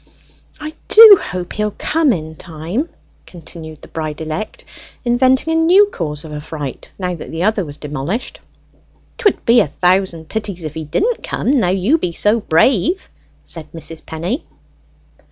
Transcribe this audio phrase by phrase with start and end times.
[0.59, 2.89] "I do hope he'll come in time!"
[3.27, 4.65] continued the bride elect,
[5.05, 8.39] inventing a new cause of affright, now that the other was demolished.
[9.19, 13.09] "'Twould be a thousand pities if he didn't come, now you be so brave,"
[13.43, 14.03] said Mrs.
[14.03, 14.43] Penny.